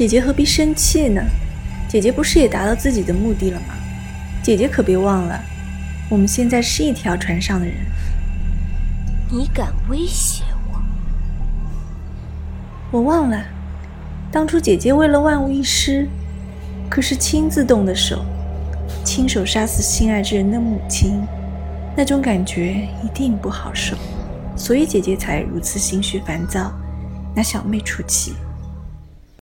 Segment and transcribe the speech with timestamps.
[0.00, 1.22] 姐姐何必生气呢？
[1.86, 3.74] 姐姐不是也达到自己的目的了吗？
[4.42, 5.38] 姐姐可别忘了
[6.08, 7.74] 我们现在是一条船上的人。
[9.30, 10.42] 你敢威胁
[10.72, 10.80] 我？
[12.90, 13.44] 我忘了
[14.32, 16.08] 当初姐姐为了万无一失
[16.88, 18.24] 可是亲自动的手
[19.04, 21.20] 亲手杀死心爱之人的母亲
[21.94, 23.94] 那种感觉一定不好受
[24.56, 26.72] 所以姐姐才如此心绪烦躁
[27.36, 28.32] 拿小妹出气。